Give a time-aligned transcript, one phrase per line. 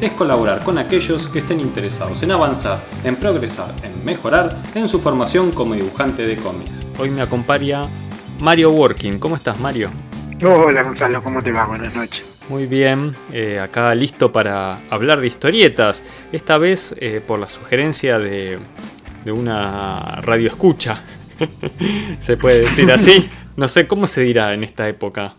[0.00, 5.00] es colaborar con aquellos que estén interesados en avanzar, en progresar, en mejorar en su
[5.00, 6.86] formación como dibujante de cómics.
[6.98, 7.82] Hoy me acompaña
[8.40, 9.18] Mario Working.
[9.18, 9.90] ¿Cómo estás, Mario?
[10.42, 11.66] Hola Gonzalo, ¿cómo te va?
[11.66, 12.24] Buenas noches.
[12.48, 16.02] Muy bien, eh, acá listo para hablar de historietas.
[16.32, 18.58] Esta vez eh, por la sugerencia de,
[19.24, 21.02] de una radio escucha.
[22.18, 23.28] se puede decir así.
[23.56, 25.34] No sé cómo se dirá en esta época.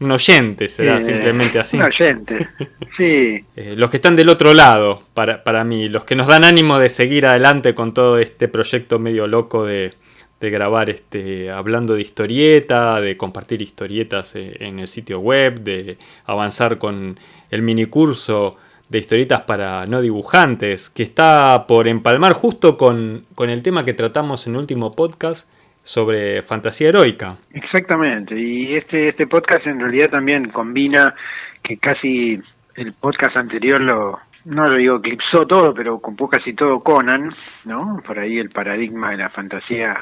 [0.00, 1.76] Un oyente será Eh, simplemente así.
[1.76, 2.48] Un oyente,
[2.96, 3.44] sí.
[3.56, 6.78] Eh, los que están del otro lado, para, para mí, los que nos dan ánimo
[6.78, 9.92] de seguir adelante con todo este proyecto medio loco de,
[10.40, 15.98] de grabar este, hablando de historieta, de compartir historietas eh, en el sitio web, de
[16.26, 17.18] avanzar con
[17.50, 18.56] el minicurso
[18.88, 23.94] de historietas para no dibujantes, que está por empalmar justo con, con el tema que
[23.94, 25.48] tratamos en el último podcast
[25.88, 27.36] sobre fantasía heroica.
[27.50, 31.14] Exactamente, y este, este podcast en realidad también combina
[31.62, 32.38] que casi
[32.74, 38.02] el podcast anterior lo, no lo digo eclipsó todo, pero ocupó casi todo Conan, ¿no?
[38.06, 39.98] Por ahí el paradigma de la fantasía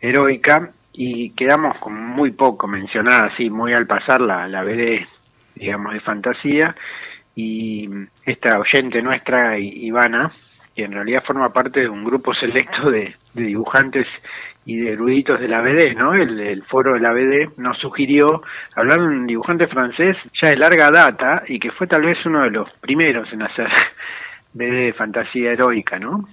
[0.00, 5.04] heroica, y quedamos con muy poco mencionada, así, muy al pasar la, la BD,
[5.56, 6.76] digamos, de fantasía,
[7.34, 7.90] y
[8.24, 10.30] esta oyente nuestra, Ivana,
[10.76, 14.06] que en realidad forma parte de un grupo selecto de dibujantes
[14.68, 16.12] y de eruditos de la BD, ¿no?
[16.12, 18.42] El, el foro de la BD nos sugirió
[18.76, 22.42] hablar de un dibujante francés ya de larga data y que fue tal vez uno
[22.42, 23.66] de los primeros en hacer
[24.52, 26.28] BD de fantasía heroica, ¿no?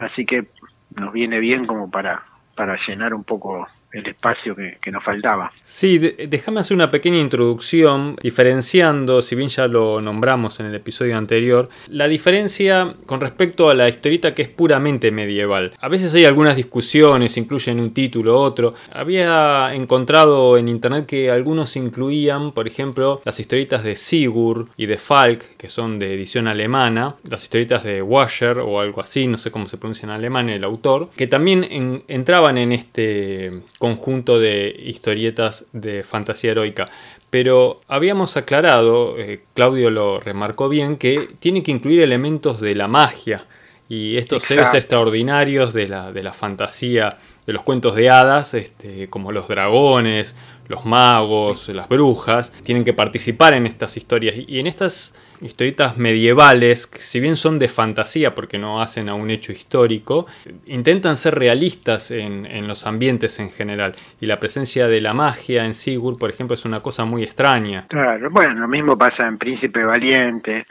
[0.00, 0.48] Así que
[0.96, 2.24] nos viene bien como para,
[2.56, 5.52] para llenar un poco el espacio que, que nos faltaba.
[5.64, 11.16] Sí, déjame hacer una pequeña introducción diferenciando, si bien ya lo nombramos en el episodio
[11.16, 15.72] anterior, la diferencia con respecto a la historieta que es puramente medieval.
[15.80, 18.74] A veces hay algunas discusiones, incluyen un título u otro.
[18.92, 24.98] Había encontrado en internet que algunos incluían, por ejemplo, las historietas de Sigurd y de
[24.98, 29.50] Falk, que son de edición alemana, las historietas de Washer o algo así, no sé
[29.50, 34.74] cómo se pronuncia en alemán el autor, que también en- entraban en este conjunto de
[34.84, 36.88] historietas de fantasía heroica.
[37.30, 42.88] Pero habíamos aclarado, eh, Claudio lo remarcó bien, que tiene que incluir elementos de la
[42.88, 43.46] magia
[43.88, 49.08] y estos seres extraordinarios de la, de la fantasía, de los cuentos de hadas, este,
[49.08, 50.34] como los dragones,
[50.66, 54.34] los magos, las brujas, tienen que participar en estas historias.
[54.48, 59.14] Y en estas historietas medievales, que si bien son de fantasía porque no hacen a
[59.14, 60.26] un hecho histórico,
[60.66, 63.94] intentan ser realistas en, los ambientes en general.
[64.20, 67.86] Y la presencia de la magia en Sigurd, por ejemplo, es una cosa muy extraña.
[67.88, 70.64] Claro, bueno, lo mismo pasa en Príncipe Valiente,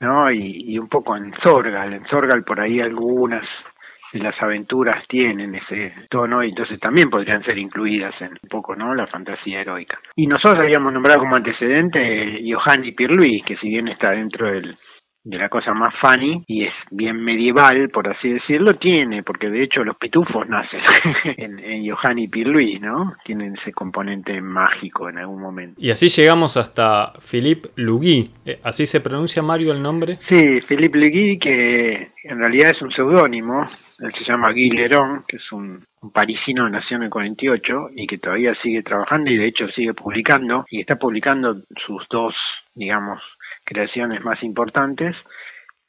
[0.00, 0.30] ¿no?
[0.30, 1.92] Y, y un poco en Zorgal.
[1.92, 3.44] En Zorgal por ahí algunas
[4.18, 8.94] las aventuras tienen ese tono y entonces también podrían ser incluidas en un poco, ¿no?
[8.94, 9.98] La fantasía heroica.
[10.16, 14.76] Y nosotros habíamos nombrado como antecedente Johanny Pirluis, que si bien está dentro del
[15.22, 19.64] de la cosa más funny y es bien medieval, por así decirlo, tiene, porque de
[19.64, 20.80] hecho los pitufos nacen
[21.36, 23.14] en, en Johanny Pirluis, ¿no?
[23.24, 25.78] Tienen ese componente mágico en algún momento.
[25.78, 28.30] Y así llegamos hasta Philippe Lugui.
[28.46, 30.14] Eh, ¿Así se pronuncia Mario el nombre?
[30.28, 33.68] Sí, Philippe Legui, que en realidad es un seudónimo,
[34.00, 35.84] él se llama Guy Leron, que es un,
[36.14, 39.92] parisino que nació en el 48 y que todavía sigue trabajando y de hecho sigue
[39.92, 42.34] publicando y está publicando sus dos,
[42.74, 43.20] digamos,
[43.64, 45.14] creaciones más importantes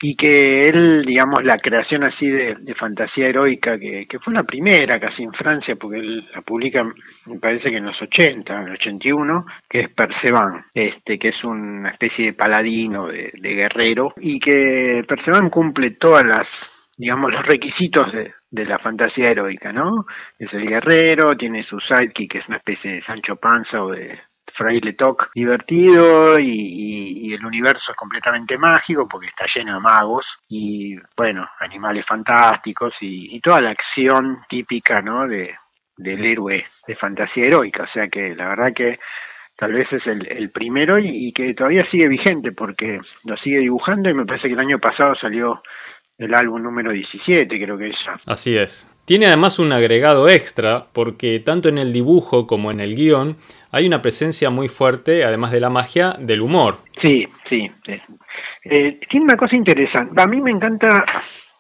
[0.02, 5.00] y que él, digamos, la creación así de, fantasía heroica, que, que fue la primera
[5.00, 6.84] casi en Francia, porque él la publica,
[7.28, 11.44] me parece que en los 80, en el 81, que es Perceban, este, que es
[11.44, 16.48] una especie de paladino, de, de guerrero, y que Perceban cumple todas las
[17.02, 20.06] digamos, los requisitos de, de la fantasía heroica, ¿no?
[20.38, 24.20] Es el guerrero, tiene su sidekick, que es una especie de Sancho Panza o de
[24.54, 30.96] Fraile Toc divertido y, el universo es completamente mágico porque está lleno de magos y,
[31.18, 35.28] bueno, animales fantásticos y, toda la acción típica, ¿no?
[35.28, 35.56] De,
[35.98, 37.84] del héroe de fantasía heroica.
[37.84, 39.00] O sea que la verdad que
[39.58, 44.14] tal vez es el, primero y, que todavía sigue vigente porque lo sigue dibujando y
[44.14, 45.64] me parece que el año pasado salió
[46.22, 47.96] el álbum número 17, creo que es.
[48.26, 48.88] Así es.
[49.06, 53.38] Tiene además un agregado extra porque tanto en el dibujo como en el guion
[53.72, 56.78] hay una presencia muy fuerte, además de la magia, del humor.
[57.02, 57.70] Sí, sí.
[58.64, 60.22] Eh, tiene una cosa interesante.
[60.22, 61.04] A mí me encanta,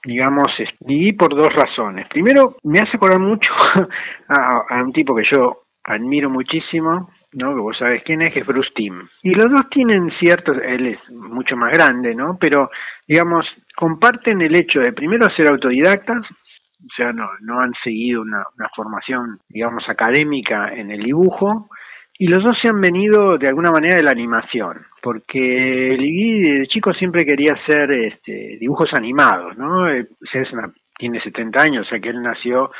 [0.05, 0.47] digamos,
[0.79, 2.07] dividir por dos razones.
[2.09, 3.49] Primero, me hace acordar mucho
[4.29, 7.53] a, un tipo que yo admiro muchísimo, ¿no?
[7.53, 9.07] Que vos sabés quién es, que es Bruce Timm.
[9.23, 12.37] Y los dos tienen ciertos, él es mucho más grande, ¿no?
[12.39, 12.69] Pero,
[13.07, 13.45] digamos,
[13.75, 16.25] comparten el hecho de primero ser autodidactas,
[16.83, 18.43] o sea, no, no han seguido una,
[18.75, 21.69] formación, digamos, académica en el dibujo,
[22.17, 26.67] y los dos se han venido de alguna manera de la animación, porque Ligui de
[26.67, 29.89] chico siempre quería hacer este, dibujos animados, ¿no?
[29.89, 30.07] Eh,
[30.97, 32.71] tiene 70 años, o sea que él nació,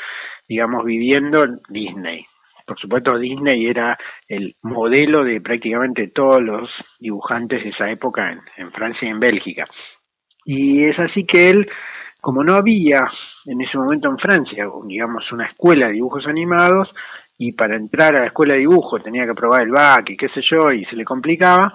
[0.48, 2.24] digamos, viviendo en Disney.
[2.72, 8.72] Por supuesto, Disney era el modelo de prácticamente todos los dibujantes de esa época en,
[8.72, 9.66] Francia y en Bélgica.
[10.46, 11.68] Y es así que él,
[12.22, 13.00] como no había
[13.44, 16.88] en ese momento en Francia, digamos, una escuela de dibujos animados,
[17.36, 20.30] y para entrar a la escuela de dibujo tenía que probar el BAC y qué
[20.30, 21.74] sé yo, y se le complicaba,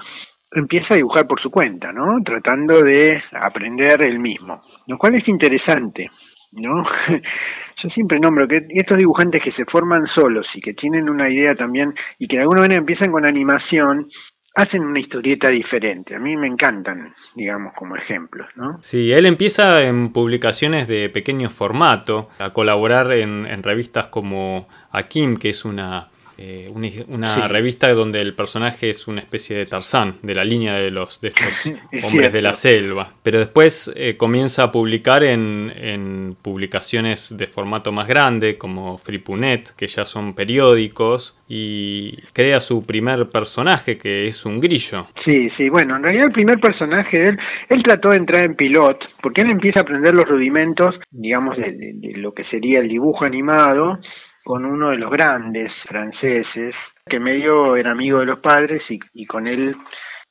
[0.51, 2.23] empieza a dibujar por su cuenta, ¿no?
[2.25, 6.09] Tratando de aprender él mismo, lo cual es interesante,
[6.53, 6.83] ¿no?
[7.81, 11.55] Yo siempre nombro que estos dibujantes que se forman solos y que tienen una idea
[11.55, 14.09] también y que de alguna manera empiezan con animación,
[14.55, 16.15] hacen una historieta diferente.
[16.15, 18.77] A mí me encantan, digamos, como ejemplos, ¿no?
[18.81, 25.37] Sí, él empieza en publicaciones de pequeño formato, a colaborar en, en revistas como Akim,
[25.37, 26.71] que es una eh,
[27.07, 31.19] una, revista donde el personaje es una especie de Tarzán, de la línea de los
[31.19, 31.71] de estos
[32.03, 33.11] hombres de la selva.
[33.23, 39.87] Pero después eh, comienza a publicar en, publicaciones de formato más grande, como Fripunet, que
[39.87, 45.07] ya son periódicos, y crea su primer personaje, que es un grillo.
[45.25, 47.39] Sí, sí, bueno, en realidad el primer personaje de él,
[47.69, 51.95] él trató de entrar en pilot, porque él empieza a aprender los rudimentos, digamos, de
[52.15, 53.99] lo que sería el dibujo animado,
[54.47, 56.73] con uno de los grandes franceses,
[57.05, 59.75] que medio era amigo de los padres y, con él,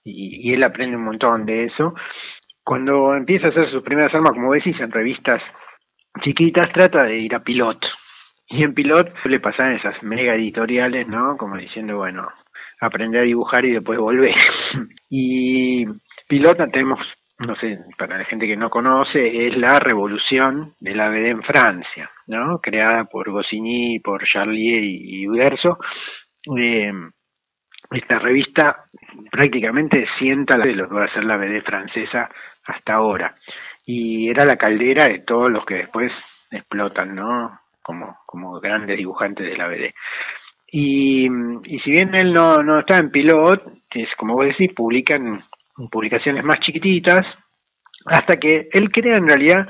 [0.05, 1.93] y, él aprende un montón de eso.
[2.65, 5.43] Cuando empieza a hacer sus primeras armas, como decís, en revistas
[6.23, 7.79] chiquitas, trata de ir a Pilot.
[8.49, 11.37] Y en Pilot le pasan esas mega editoriales, ¿no?
[11.37, 12.27] Como diciendo, bueno,
[12.81, 14.35] aprender a dibujar y después volver.
[15.11, 15.85] y
[16.27, 17.01] Pilot tenemos
[17.39, 21.43] no sé, para la gente que no conoce, es la revolución de la BD en
[21.43, 22.59] Francia, ¿no?
[22.61, 25.79] Creada por Goscinny, por Charlier y Uderzo.
[26.59, 26.93] Eh,
[27.91, 28.85] esta revista
[29.31, 32.29] prácticamente sienta de lo que va a ser la BD francesa
[32.65, 33.35] hasta ahora.
[33.85, 36.13] Y era la caldera de todos los que después
[36.51, 37.61] explotan, ¿no?
[37.83, 39.95] Como, como grandes dibujantes de la BD.
[40.67, 41.27] Y,
[41.65, 45.45] y si bien él no, no está en pilot, es como vos decís, publican
[45.91, 47.25] publicaciones más chiquititas,
[48.07, 49.69] hasta que él crea en realidad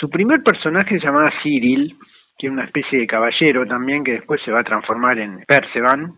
[0.00, 1.94] su primer personaje se llamaba Cyril,
[2.38, 6.16] que es una especie de caballero también que después se va a transformar en Percevan,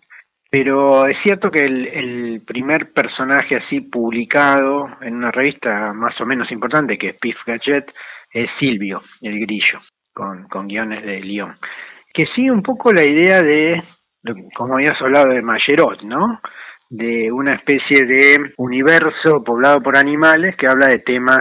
[0.48, 6.50] pero es cierto que el, primer personaje así publicado en una revista más o menos
[6.52, 7.92] importante que es Pif Gadget
[8.32, 9.80] es Silvio, el grillo,
[10.14, 11.56] con, con guiones de Lyon,
[12.14, 13.82] que sigue un poco la idea de,
[14.54, 16.40] como habías hablado de Mayerot, ¿no?
[16.92, 21.40] de una especie de universo poblado por animales que habla de temas,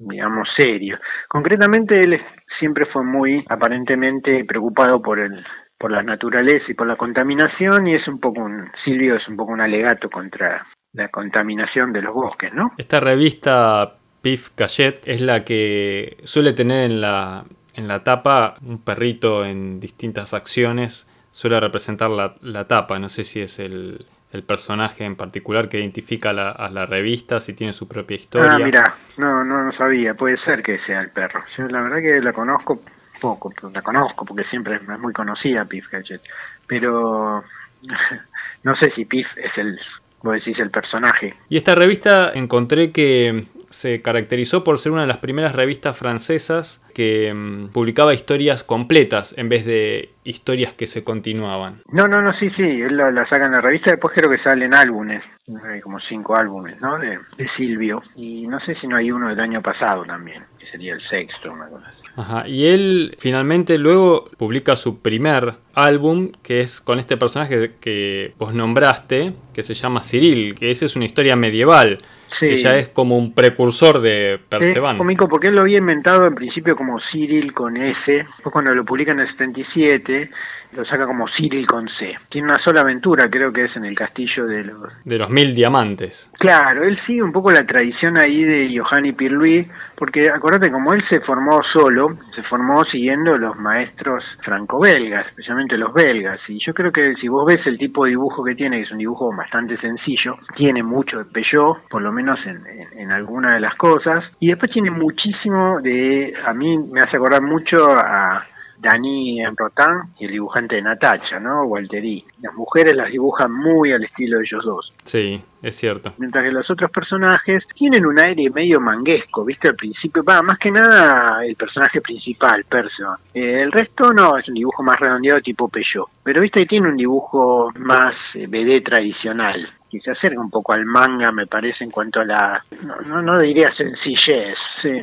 [0.00, 0.98] digamos, serios.
[1.28, 2.20] Concretamente, él
[2.58, 5.44] siempre fue muy aparentemente preocupado por el
[5.78, 9.36] por la naturaleza y por la contaminación y es un poco un Silvio es un
[9.36, 12.72] poco un alegato contra la contaminación de los bosques, ¿no?
[12.76, 18.84] Esta revista Pif Cachet es la que suele tener en la en la tapa un
[18.84, 24.44] perrito en distintas acciones, suele representar la, la tapa, no sé si es el el
[24.44, 28.52] personaje en particular que identifica a la revista, si tiene su propia historia.
[28.52, 31.42] Ah, mira, no, no, no sabía, puede ser que sea el perro.
[31.56, 32.82] Yo la verdad que la conozco
[33.20, 36.22] poco, la conozco porque siempre es muy conocida Piff Gadget,
[36.66, 37.44] pero
[38.62, 39.78] no sé si Piff es el,
[40.22, 41.34] vos decís, el personaje.
[41.48, 46.84] Y esta revista encontré que se caracterizó por ser una de las primeras revistas francesas
[46.92, 51.76] que mm, publicaba historias completas en vez de historias que se continuaban.
[51.90, 54.74] No, no, no, sí, sí, él la, saca en la revista, después creo que salen
[54.74, 55.22] álbumes,
[55.64, 56.98] hay como cinco álbumes, ¿no?
[56.98, 57.18] De,
[57.56, 61.00] Silvio, y no sé si no hay uno del año pasado también, que sería el
[61.08, 61.99] sexto, una cosa así.
[62.16, 68.34] Ajá, y él finalmente luego publica su primer álbum, que es con este personaje que
[68.38, 72.00] vos nombraste, que se llama Cyril, que esa es una historia medieval
[72.40, 74.96] que ya es como un precursor de Perceban.
[74.96, 78.74] Es cómico porque él lo había inventado en principio como Cyril con S, después cuando
[78.74, 80.30] lo publica en el 77,
[80.72, 82.16] lo saca como Cyril con C.
[82.28, 85.04] Tiene una sola aventura, creo que es en el castillo de los...
[85.04, 86.32] De los mil diamantes.
[86.38, 91.02] Claro, él sigue un poco la tradición ahí de Johanny Pierluis, porque acordate, como él
[91.08, 96.92] se formó solo, se formó siguiendo los maestros franco-belgas, especialmente los belgas, y yo creo
[96.92, 99.76] que si vos ves el tipo de dibujo que tiene, que es un dibujo bastante
[99.78, 104.48] sencillo, tiene mucho de Peugeot, por lo menos en, en, alguna de las cosas, y
[104.48, 108.46] después tiene muchísimo de, a mí me hace acordar mucho a
[108.80, 111.64] Dani Rotan y el dibujante de Natacha, ¿no?
[111.64, 112.24] Walteri.
[112.40, 114.92] Las mujeres las dibujan muy al estilo de ellos dos.
[115.04, 116.12] Sí, es cierto.
[116.18, 119.68] Mientras que los otros personajes tienen un aire medio manguesco, ¿viste?
[119.68, 123.16] Al principio, va, más que nada el personaje principal, Perso.
[123.34, 126.08] Eh, el resto no, es un dibujo más redondeado tipo Peugeot.
[126.22, 126.66] Pero, ¿viste?
[126.66, 131.46] Tiene un dibujo más eh, BD tradicional que se acerca un poco al manga, me
[131.46, 132.64] parece, en cuanto a la,
[133.06, 134.56] no, no, diría sencillez.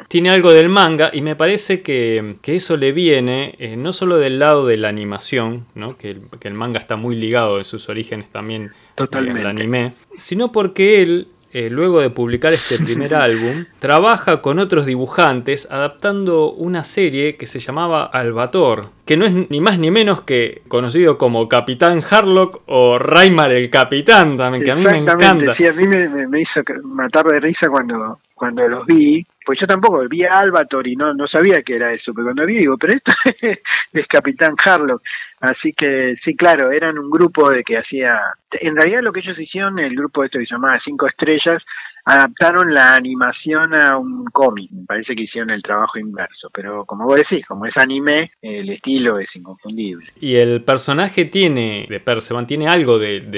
[0.07, 4.39] Tiene algo del manga y me parece que, eso le viene eh, no solo del
[4.39, 5.97] lado de la animación, ¿no?
[5.97, 10.51] que, el, que el manga está muy ligado en sus orígenes también al anime, sino
[10.51, 11.27] porque él
[11.57, 17.47] eh, luego de publicar este primer álbum, trabaja con otros dibujantes adaptando una serie que
[17.47, 22.61] se llamaba Albator, que no es ni más ni menos que conocido como Capitán Harlock
[22.67, 25.55] o Raimar el Capitán, también, que a mí me encanta.
[25.55, 30.07] Sí, a mí me, hizo matar de risa cuando, cuando los vi, pues yo tampoco
[30.07, 32.93] vi a Albator y no, no sabía que era eso, pero cuando vi digo, pero
[32.93, 33.11] esto
[33.93, 35.01] es Capitán Harlock.
[35.39, 38.19] Así que sí, claro, eran un grupo de que hacía...
[38.51, 41.63] En realidad lo que ellos hicieron, el grupo este que se llamaba Cinco Estrellas,
[42.07, 44.71] adaptaron la animación a un cómic.
[44.71, 46.49] Me parece que hicieron el trabajo inverso.
[46.53, 50.07] Pero como vos decís, como es anime, el estilo es inconfundible.
[50.21, 53.29] Y el personaje tiene, de Persevan, tiene algo del,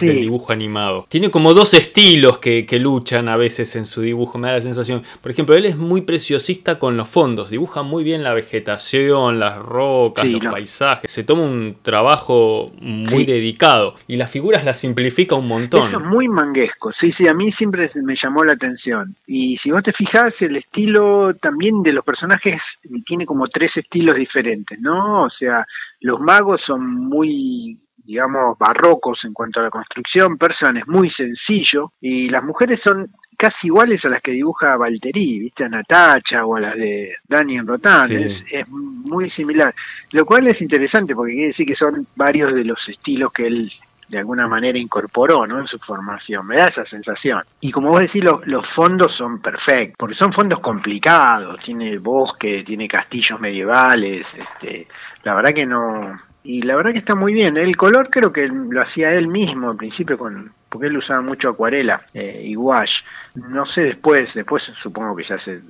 [0.00, 1.06] dibujo animado.
[1.08, 5.02] Tiene como dos estilos que, luchan a veces en su dibujo, me da la sensación.
[5.22, 7.48] Por ejemplo, él es muy preciosista con los fondos.
[7.48, 11.10] Dibuja muy bien la vegetación, las rocas, los paisajes.
[11.10, 13.94] Se toma un trabajo muy dedicado.
[14.06, 15.88] Y las figuras las simplifica un montón.
[15.88, 16.92] Eso es muy manguesco.
[17.00, 19.14] Sí, sí, a mí siempre me llamó la atención.
[19.26, 22.60] Y si vos te fijas, el estilo también de los personajes
[23.06, 25.24] tiene como tres estilos diferentes, ¿no?
[25.24, 25.66] O sea,
[26.00, 31.92] los magos son muy digamos, barrocos en cuanto a la construcción, Persan es muy sencillo,
[32.00, 35.64] y las mujeres son casi iguales a las que dibuja Valtteri, ¿viste?
[35.64, 39.74] A Natacha o a las de Daniel Rotan, es, muy similar.
[40.10, 43.70] Lo cual es interesante porque quiere decir que son varios de los estilos que él
[44.08, 45.60] de alguna manera incorporó ¿no?
[45.60, 47.42] en su formación, me da esa sensación.
[47.60, 52.88] Y como vos decís, los, fondos son perfectos, porque son fondos complicados, tiene bosque, tiene
[52.88, 54.86] castillos medievales, este,
[55.24, 56.20] la verdad que no...
[56.44, 57.58] Y la verdad que está muy bien.
[57.58, 61.50] El color creo que lo hacía él mismo al principio, con, porque él usaba mucho
[61.50, 62.90] acuarela eh, y wash.
[63.34, 65.60] No sé después, después supongo que ya se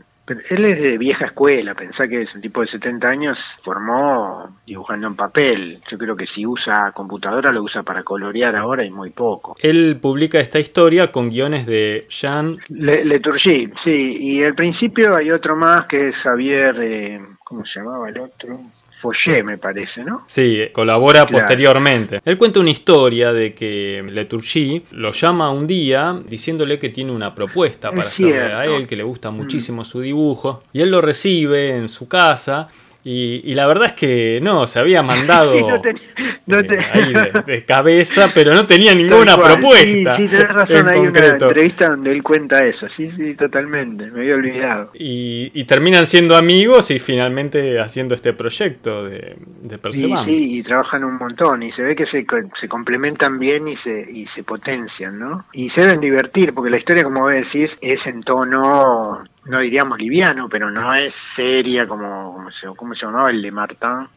[0.50, 5.06] él es de vieja escuela, pensá que es un tipo de 70 años, formó dibujando
[5.06, 5.80] en papel.
[5.90, 9.56] Yo creo que si usa computadora lo usa para colorear ahora y muy poco.
[9.60, 15.30] Él publica esta historia con guiones de Jean Le Leturgy, sí, y al principio hay
[15.30, 18.60] otro más que es Javier, eh, ¿cómo se llamaba el otro?
[19.00, 20.24] Foyer, me parece, ¿no?
[20.26, 22.20] Sí, colabora posteriormente.
[22.24, 27.34] Él cuenta una historia de que Leturgy lo llama un día diciéndole que tiene una
[27.34, 31.76] propuesta para hacerle a él, que le gusta muchísimo su dibujo, y él lo recibe
[31.76, 32.68] en su casa
[33.10, 38.94] y, la verdad es que no, se había mandado eh, de, cabeza, pero no tenía
[38.94, 40.16] ninguna propuesta.
[40.18, 44.20] Sí, sí, tenés razón, hay una entrevista donde él cuenta eso, sí, sí, totalmente, me
[44.20, 44.90] había olvidado.
[44.92, 51.04] Y, terminan siendo amigos y finalmente haciendo este proyecto de, de Sí, sí, y trabajan
[51.04, 52.26] un montón y se ve que se,
[52.60, 55.46] se complementan bien y se, y se potencian, ¿no?
[55.52, 59.98] Y se deben divertir, porque la historia, como vos decís, es en tono no diríamos
[59.98, 64.08] liviano, pero no es seria como, como se, ¿cómo se llamaba el de Martin?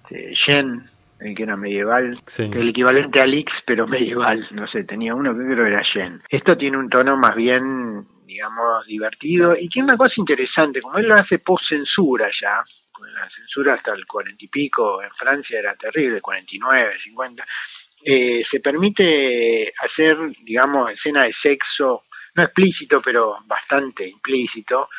[1.20, 5.46] El que era medieval, el equivalente a Lix, pero medieval, no sé, tenía uno que
[5.46, 6.20] creo era Yen.
[6.28, 11.08] Esto tiene un tono más bien, digamos, divertido y tiene una cosa interesante, como él
[11.08, 12.64] lo hace post-censura ya,
[13.14, 17.46] la censura hasta el cuarenta y pico en Francia era terrible, 49, 50,
[18.04, 22.04] eh, se permite hacer, digamos, escena de sexo,
[22.36, 24.90] no explícito, pero bastante implícito,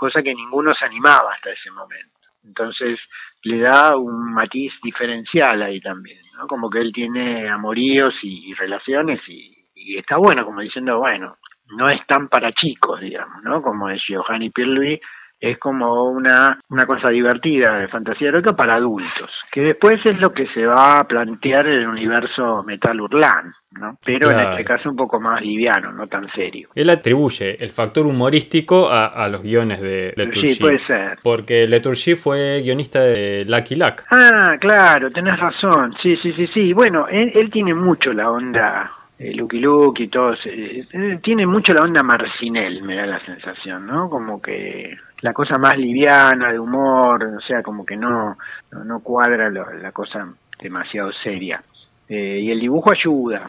[0.00, 2.18] cosa que ninguno se animaba hasta ese momento.
[2.42, 2.98] Entonces
[3.42, 6.46] le da un matiz diferencial ahí también, ¿no?
[6.46, 9.58] Como que él tiene amoríos y, relaciones y,
[9.98, 11.36] está bueno, como diciendo, bueno,
[11.76, 13.60] no es tan para chicos, digamos, ¿no?
[13.60, 15.00] Como es Giovanni Pierluigi,
[15.40, 20.32] es como una, una cosa divertida de fantasía heroica para adultos, que después es lo
[20.32, 23.96] que se va a plantear en el universo Metal Urlan, ¿no?
[24.04, 26.68] Pero en este caso un poco más liviano, no tan serio.
[26.74, 30.54] Él atribuye el factor humorístico a, los guiones de Leturgy.
[30.54, 31.18] Sí, puede ser.
[31.22, 34.02] Porque Leturgy fue guionista de Lucky Luck.
[34.10, 35.94] Ah, claro, tenés razón.
[36.02, 36.72] Sí, sí, sí, sí.
[36.72, 41.74] Bueno, él, él tiene mucho la onda eh, Lucky Luke y todo, eh, tiene mucho
[41.74, 44.08] la onda Marcinel, me da la sensación, ¿no?
[44.08, 48.36] Como que la cosa más liviana, de humor, o sea, como que no,
[48.72, 50.28] no, cuadra la cosa
[50.60, 51.62] demasiado seria.
[52.08, 53.48] Eh, y el dibujo ayuda,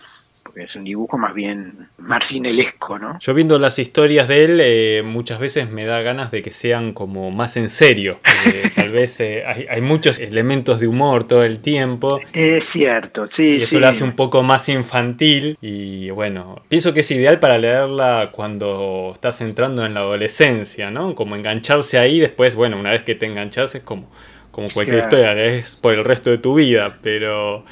[0.51, 3.17] porque es un dibujo más bien marcinelesco, ¿no?
[3.20, 6.91] Yo viendo las historias de él, eh, muchas veces me da ganas de que sean
[6.91, 8.20] como más en serio.
[8.43, 12.20] Eh, tal vez eh, hay, muchos elementos de humor todo el tiempo.
[12.34, 13.43] Es cierto, sí.
[13.43, 15.60] Y eso lo hace un poco más infantil.
[15.62, 21.13] Y bueno, pienso que es ideal para leerla cuando estás entrando en la adolescencia, ¿no?
[21.13, 24.10] Como engancharse ahí, después, bueno, una vez que te enganchas es como,
[24.50, 27.63] como cualquier historia, es por el resto de tu vida, pero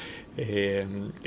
[0.42, 0.86] eh,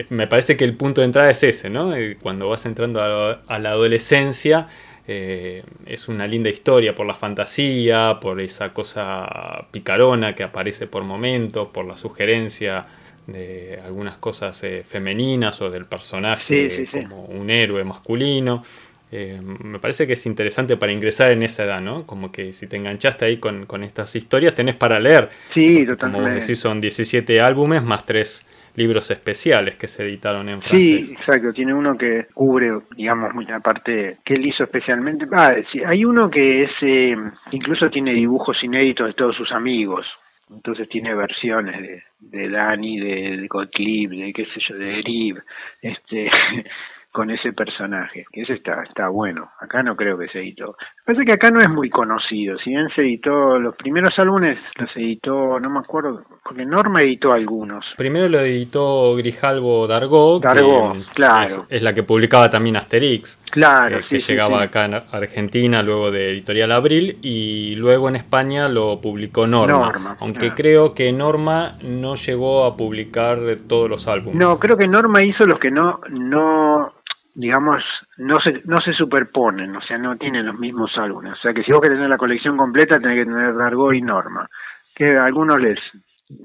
[0.09, 1.95] me parece que el punto de entrada es ese, ¿no?
[1.95, 4.67] Eh, cuando vas entrando a, la adolescencia,
[5.07, 11.03] eh, es una linda historia por la fantasía, por esa cosa picarona que aparece por
[11.03, 12.81] momentos, por la sugerencia
[13.27, 18.63] de algunas cosas femeninas o del personaje como un héroe masculino.
[19.11, 22.07] me parece que es interesante para ingresar en esa edad, ¿no?
[22.07, 25.29] Como que si te enganchaste ahí con, estas historias, tenés para leer.
[25.53, 26.23] Sí, totalmente.
[26.23, 31.07] Como decís, son 17 álbumes más 3 libros especiales que se editaron en francés.
[31.07, 31.53] Sí, exacto.
[31.53, 35.25] Tiene uno que cubre, digamos, mucha parte que él hizo especialmente.
[35.31, 37.15] Ah, sí, hay uno que es, eh,
[37.51, 40.05] incluso tiene dibujos inéditos de todos sus amigos.
[40.49, 45.41] Entonces tiene versiones de, de Dani, de, de Gottlieb, de qué sé yo, de Eriv,
[45.81, 46.29] este,
[47.13, 50.75] con ese personaje, que ese está, está bueno, acá no creo que se editó.
[51.05, 54.89] Parece que acá no es muy conocido, si bien se editó los primeros álbumes, los
[54.97, 57.85] editó, no me acuerdo, porque Norma editó algunos.
[57.97, 61.67] Primero lo editó Grijalvo Dargo, Dargo, claro.
[61.69, 66.31] Es, la que publicaba también Asterix, claro, eh, que llegaba acá en Argentina luego de
[66.31, 72.65] Editorial Abril y luego en España lo publicó Norma, aunque creo que Norma no llegó
[72.65, 74.35] a publicar todos los álbumes.
[74.35, 76.91] No, creo que Norma hizo los que no, no
[77.35, 77.83] digamos,
[78.17, 81.33] no se, no se superponen, o sea, no tienen los mismos álbumes.
[81.33, 84.01] O sea, que si vos querés tener la colección completa, tenés que tener Dargo y
[84.01, 84.47] Norma,
[84.95, 85.79] que a algunos les,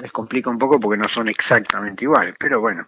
[0.01, 2.87] les complica un poco porque no son exactamente iguales, pero bueno.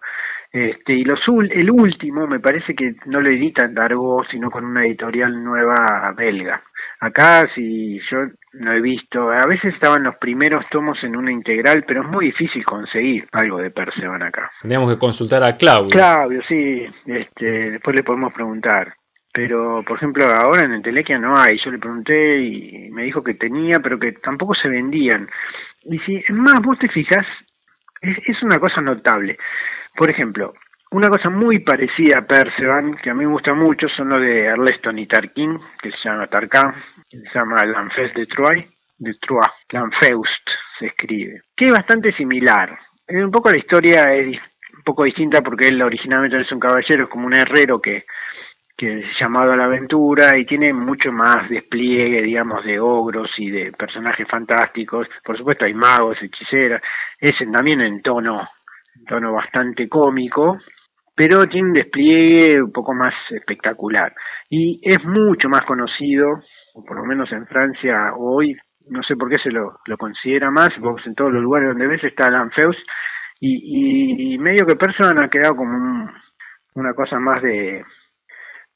[0.51, 4.85] Este, y los, el último me parece que no lo editan Dargo, sino con una
[4.85, 6.61] editorial nueva belga.
[6.99, 11.83] Acá, si yo no he visto, a veces estaban los primeros tomos en una integral,
[11.87, 14.51] pero es muy difícil conseguir algo de Persevan acá.
[14.61, 15.91] Tendríamos que consultar a Claudio.
[15.91, 18.93] Claudio, sí, este, después le podemos preguntar.
[19.33, 21.57] Pero, por ejemplo, ahora en Entelequia no hay.
[21.63, 25.29] Yo le pregunté y me dijo que tenía, pero que tampoco se vendían.
[25.83, 27.25] Y si, es más, vos te fijas,
[28.01, 29.37] es, es una cosa notable.
[29.95, 30.53] Por ejemplo,
[30.91, 34.45] una cosa muy parecida a Percevan, que a mí me gusta mucho, son los de
[34.45, 36.75] Erleston y Tarkin, que se llama Tarkan,
[37.09, 42.77] se llama L'Anfest de Troyes, de Troyes, L'Anfeust se escribe, que es bastante similar.
[43.07, 44.37] Un poco la historia es
[44.75, 48.05] un poco distinta porque él originalmente es un caballero, es como un herrero que,
[48.75, 53.49] que es llamado a la aventura y tiene mucho más despliegue, digamos, de ogros y
[53.49, 55.07] de personajes fantásticos.
[55.23, 56.81] Por supuesto hay magos, hechiceras,
[57.17, 58.49] es también en tono,
[58.95, 60.59] en tono bastante cómico,
[61.21, 64.11] pero tiene un despliegue un poco más espectacular
[64.49, 66.27] y es mucho más conocido,
[66.73, 68.57] o por lo menos en Francia hoy,
[68.89, 72.03] no sé por qué se lo, considera más, porque en todos los lugares donde ves
[72.03, 72.75] está Lanfeus
[73.39, 76.09] y, y, medio que Person ha quedado como
[76.73, 77.83] una cosa más de,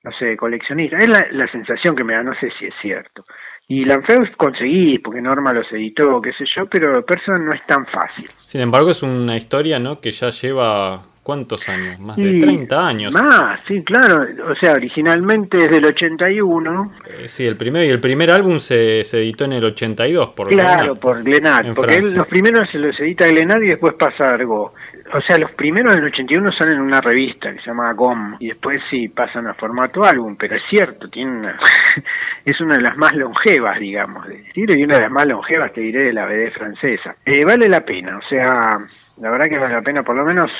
[0.04, 1.00] no sé, coleccionista.
[1.00, 3.24] Es la, la, sensación que me da, no sé si es cierto.
[3.68, 7.88] Y Lanfeus conseguí, porque Norma los editó, qué sé yo, pero Person no es tan
[7.88, 8.30] fácil.
[8.46, 10.00] Sin embargo, es una historia, ¿no?
[10.00, 12.00] Que ya lleva ¿Cuántos años?
[12.00, 13.12] Más de 30 años.
[13.12, 14.28] Más, sí, claro.
[14.48, 16.94] O sea, originalmente es del 81.
[17.04, 20.50] Eh, sí, el primero y el primer álbum se, se editó en el 82 por
[20.50, 21.74] Claro, por Glenat.
[21.74, 24.76] Porque los primeros se los edita Glenat y después pasa algo.
[25.16, 28.50] O sea, los primeros del 81 salen en una revista que se llama GOM y
[28.50, 31.54] después sí pasan a formato álbum, pero es cierto, tiene
[32.46, 35.74] es una de las más longevas, digamos, de estilo y una de las más longevas,
[35.74, 37.16] te diré, de la BD francesa.
[37.26, 38.78] Eh, vale la pena, o sea,
[39.18, 40.52] la verdad que vale la pena por lo menos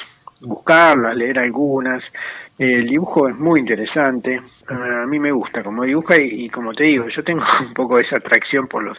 [0.46, 2.04] buscarlas, leer algunas.
[2.58, 7.08] El dibujo es muy interesante, a mí me gusta como dibuja y, como te digo,
[7.10, 8.98] yo tengo un poco esa atracción por los,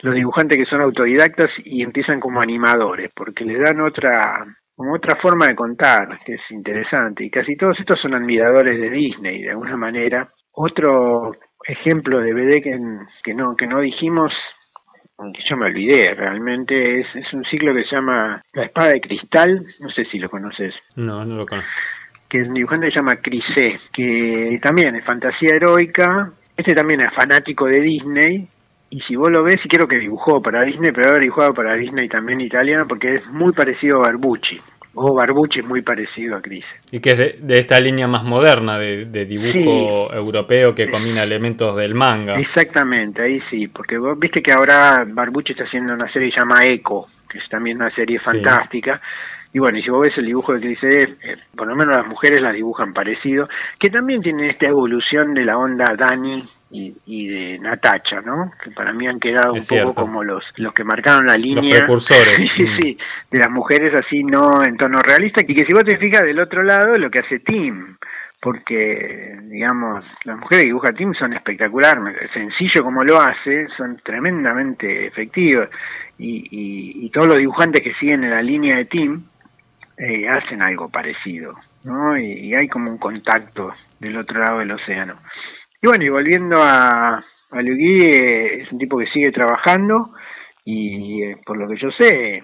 [0.00, 4.44] los dibujantes que son autodidactas y empiezan como animadores, porque les dan otra
[4.76, 8.88] como otra forma de contar, que es interesante, y casi todos estos son admiradores de
[8.88, 10.26] Disney, de alguna manera.
[10.54, 11.32] Otro
[11.66, 12.80] ejemplo de BD que,
[13.22, 14.32] que, no, que no dijimos
[15.48, 19.66] yo me olvidé, realmente es, es un ciclo que se llama La Espada de Cristal,
[19.80, 20.74] no sé si lo conoces.
[20.96, 21.70] No, no lo conozco.
[22.28, 27.00] Que es un dibujante que se llama Crisé, que también es fantasía heroica, este también
[27.00, 28.48] es fanático de Disney,
[28.90, 31.74] y si vos lo ves, y creo que dibujó para Disney, pero haber dibujado para
[31.74, 34.60] Disney también italiano, porque es muy parecido a Barbucci.
[34.94, 36.64] O Barbucci es muy parecido a Cris.
[36.90, 41.94] Y que es de, esta línea más moderna de, dibujo europeo que combina elementos del
[41.94, 42.38] manga.
[42.38, 47.06] Exactamente, ahí sí, porque vos viste que ahora Barbucci está haciendo una serie llamada Echo,
[47.28, 49.00] que es también una serie fantástica.
[49.52, 52.06] Y bueno, y si vos ves el dibujo de Cris, eh, por lo menos las
[52.06, 53.48] mujeres las dibujan parecido,
[53.78, 58.52] que también tiene esta evolución de la onda Dani y, de Natacha, ¿no?
[58.62, 61.62] Que para mí han quedado un poco como los, los que marcaron la línea.
[61.64, 62.36] Los precursores.
[62.56, 62.98] sí, sí,
[63.30, 65.42] de las mujeres así no en tono realista.
[65.46, 67.96] Y que si vos te fijas del otro lado, lo que hace Tim.
[68.42, 72.30] Porque, digamos, las mujeres que dibuja Tim son espectaculares.
[72.32, 75.68] Sencillo como lo hace, son tremendamente efectivos.
[76.18, 79.24] Y, y, y todos los dibujantes que siguen en la línea de Tim
[79.98, 81.54] eh, hacen algo parecido.
[81.84, 82.16] ¿no?
[82.16, 85.16] Y, y hay como un contacto del otro lado del océano.
[85.82, 90.12] Y bueno, y volviendo a, a eh, es un tipo que sigue trabajando
[90.64, 92.42] y eh, por lo que yo sé,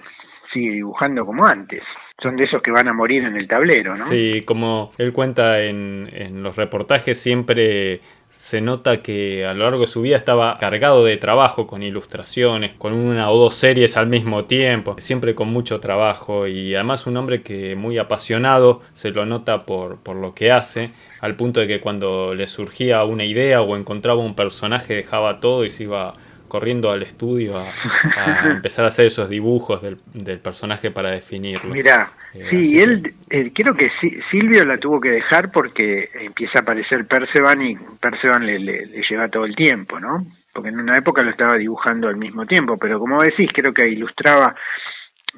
[0.53, 1.83] sigue dibujando como antes.
[2.23, 4.05] Son de esos que van a morir en el tablero, ¿no?
[4.05, 9.81] Sí, como él cuenta en, en los reportajes, siempre se nota que a lo largo
[9.81, 14.09] de su vida estaba cargado de trabajo, con ilustraciones, con una o dos series al
[14.09, 16.47] mismo tiempo, siempre con mucho trabajo.
[16.47, 20.91] Y además un hombre que muy apasionado se lo nota por, por lo que hace,
[21.21, 25.65] al punto de que cuando le surgía una idea o encontraba un personaje dejaba todo
[25.65, 26.15] y se iba
[26.49, 27.73] corriendo al estudio a,
[28.51, 31.73] empezar a hacer esos dibujos del, personaje para definirlo.
[31.73, 33.91] Mira, eh, sí, él, eh, creo que
[34.31, 39.29] Silvio la tuvo que dejar porque empieza a aparecer Perceban y Perceban le, le, lleva
[39.29, 40.27] todo el tiempo, ¿no?
[40.53, 43.89] Porque en una época lo estaba dibujando al mismo tiempo, pero como decís, creo que
[43.89, 44.55] ilustraba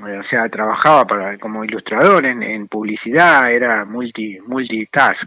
[0.07, 5.27] eh, o sea, trabajaba para, como ilustrador en, en publicidad, era multi, multitask.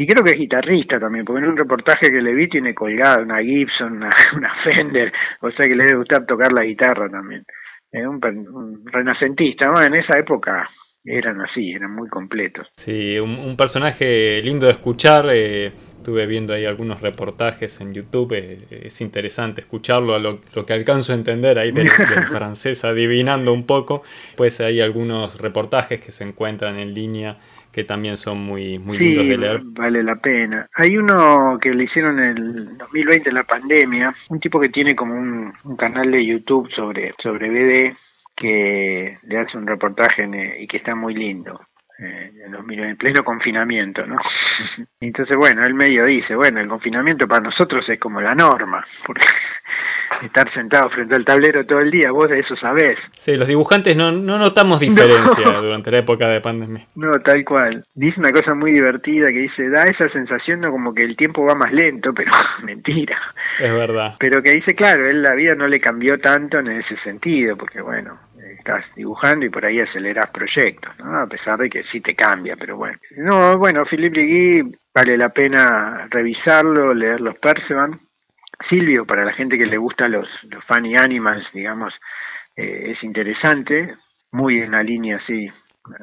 [0.00, 3.22] Y creo que es guitarrista también, porque en un reportaje que le vi tiene colgada
[3.22, 4.10] una Gibson, una,
[4.64, 7.44] Fender, o sea que le debe gustar tocar la guitarra también.
[7.92, 8.18] Es un,
[8.86, 10.66] renacentista, en esa época
[11.04, 12.66] eran así, eran muy completos.
[12.76, 15.26] Sí, un, personaje lindo de escuchar.
[15.34, 18.32] Eh, estuve viendo ahí algunos reportajes en YouTube.
[18.32, 23.52] Eh, es interesante escucharlo, a lo, que alcanzo a entender ahí del, del, francés, adivinando
[23.52, 24.02] un poco.
[24.34, 27.36] Pues hay algunos reportajes que se encuentran en línea
[27.72, 29.60] que también son muy, muy lindos de leer.
[29.64, 30.68] Vale la pena.
[30.74, 34.94] Hay uno que le hicieron en el 2020, en la pandemia, un tipo que tiene
[34.94, 37.96] como un, canal de YouTube sobre, sobre BD
[38.36, 40.28] que le hace un reportaje
[40.58, 41.60] y que está muy lindo.
[41.98, 44.16] Eh, en, en pleno confinamiento, ¿no?
[45.00, 49.26] Entonces, bueno, él medio dice, bueno, el confinamiento para nosotros es como la norma, porque
[50.22, 52.98] estar sentado frente al tablero todo el día, vos de eso sabés.
[53.12, 56.86] Sí, los dibujantes no, no notamos diferencia durante la época de pandemia.
[56.94, 57.84] No, tal cual.
[57.94, 60.70] Dice una cosa muy divertida que dice, da esa sensación ¿no?
[60.70, 63.18] como que el tiempo va más lento, pero mentira.
[63.58, 64.14] Es verdad.
[64.18, 67.80] Pero que dice, claro, él la vida no le cambió tanto en ese sentido, porque
[67.80, 68.18] bueno,
[68.58, 71.20] estás dibujando y por ahí aceleras proyectos, ¿no?
[71.20, 72.98] A pesar de que sí te cambia, pero bueno.
[73.16, 78.00] No, bueno, Philippe Legui vale la pena revisarlo, leer los Persevan
[78.68, 81.94] Silvio, para la gente que le gusta los, los funny animals, digamos,
[82.56, 83.94] eh, es interesante,
[84.32, 85.48] muy en la línea así,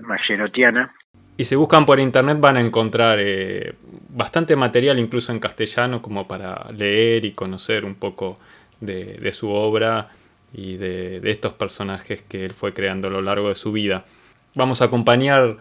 [0.01, 0.93] mayerotiana.
[1.37, 3.75] Y si buscan por internet van a encontrar eh,
[4.09, 8.39] bastante material, incluso en castellano, como para leer y conocer un poco
[8.81, 10.09] de, su obra
[10.51, 14.05] y de, estos personajes que él fue creando a lo largo de su vida.
[14.55, 15.57] Vamos a acompañar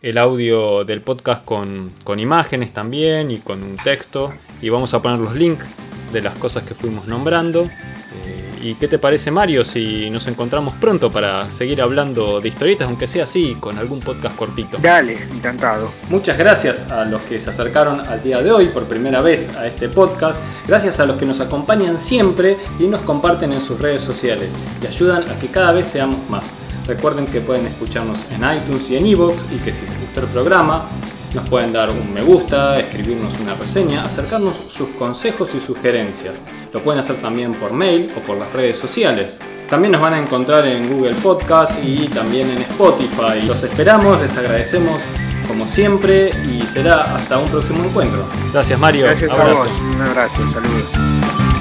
[0.00, 5.00] el audio del podcast con, con imágenes también y con un texto y vamos a
[5.00, 7.64] poner los links de las cosas que fuimos nombrando.
[7.64, 12.86] Eh, ¿Y qué te parece Mario si nos encontramos pronto para seguir hablando de historietas,
[12.86, 14.78] aunque sea así, con algún podcast cortito?
[14.80, 15.90] Dale, encantado.
[16.10, 19.66] Muchas gracias a los que se acercaron al día de hoy por primera vez a
[19.66, 20.40] este podcast.
[20.68, 24.86] Gracias a los que nos acompañan siempre y nos comparten en sus redes sociales y
[24.86, 26.44] ayudan a que cada vez seamos más.
[26.86, 30.26] Recuerden que pueden escucharnos en iTunes y en Evox y que si les gustó el
[30.28, 30.86] programa
[31.34, 36.40] nos pueden dar un me gusta, escribirnos una reseña, acercarnos sus consejos y sugerencias.
[36.72, 39.38] Lo pueden hacer también por mail o por las redes sociales.
[39.68, 43.42] También nos van a encontrar en Google Podcast y también en Spotify.
[43.46, 45.00] Los esperamos, les agradecemos
[45.46, 48.26] como siempre y será hasta un próximo encuentro.
[48.52, 49.06] Gracias Mario.
[49.06, 49.66] Gracias abrazo.
[49.94, 51.51] Un abrazo, saludos.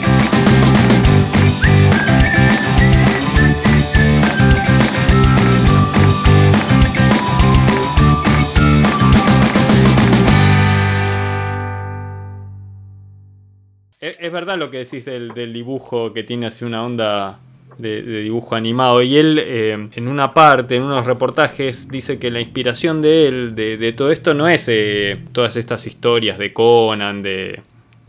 [14.22, 17.40] Es, verdad lo que decís del, dibujo que tiene así una onda
[17.78, 19.02] de, dibujo animado.
[19.02, 23.56] Y él, eh, en una parte, en unos reportajes, dice que la inspiración de él,
[23.56, 27.62] de, de todo esto, no es eh, todas estas historias de Conan, de,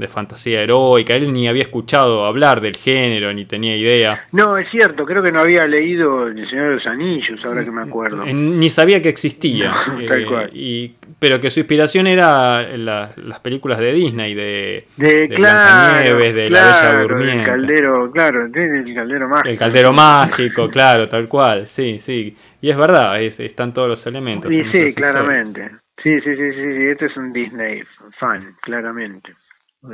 [0.02, 1.14] de fantasía heroica.
[1.14, 4.26] Él ni había escuchado hablar del género, ni tenía idea.
[4.32, 7.70] No, es cierto, creo que no había leído El Señor de los Anillos, ahora que
[7.70, 8.24] me acuerdo.
[8.26, 9.74] Ni sabía que existía.
[10.08, 10.50] tal cual.
[10.54, 10.92] Y,
[11.22, 16.62] pero que su inspiración era las películas de Disney, de, de, de claro, de La
[16.62, 17.38] Bella Durmiente.
[17.42, 19.48] El caldero, claro, el caldero mágico.
[19.48, 22.36] El caldero mágico, claro, tal cual, sí, sí.
[22.60, 24.52] Y es verdad, están todos los elementos.
[24.52, 25.70] Sí, sí, claramente.
[26.02, 27.84] Sí, sí, sí, sí, sí, este es un Disney
[28.18, 29.32] fan, claramente.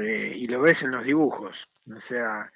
[0.01, 1.55] Eh, y lo ves en los dibujos.
[1.91, 2.51] O sea,